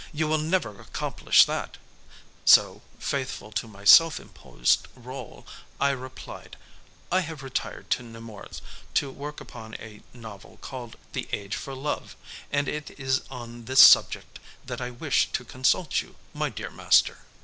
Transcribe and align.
You 0.11 0.27
will 0.27 0.39
never 0.39 0.79
accomplish 0.81 1.45
that;" 1.45 1.77
so, 2.43 2.81
faithful 2.97 3.51
to 3.51 3.67
my 3.67 3.85
self 3.85 4.19
imposed 4.19 4.87
rôle, 4.99 5.45
I 5.79 5.91
replied, 5.91 6.57
"I 7.11 7.19
have 7.19 7.43
retired 7.43 7.91
to 7.91 8.01
Nemours 8.01 8.63
to 8.95 9.11
work 9.11 9.39
upon 9.39 9.75
a 9.75 10.01
novel 10.11 10.57
called 10.59 10.95
The 11.13 11.29
Age 11.31 11.55
for 11.55 11.75
Love, 11.75 12.15
and 12.51 12.67
it 12.67 12.99
is 12.99 13.21
on 13.29 13.65
this 13.65 13.81
subject 13.81 14.39
that 14.65 14.81
I 14.81 14.89
wished 14.89 15.33
to 15.33 15.45
consult 15.45 16.01
you, 16.01 16.15
my 16.33 16.49
dear 16.49 16.71
master." 16.71 17.19